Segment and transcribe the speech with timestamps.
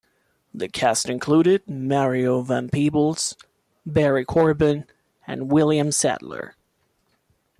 [0.51, 3.35] The cast included Mario Van Peebles,
[3.85, 4.87] Barry Corbin,
[5.27, 6.55] and William Sadler.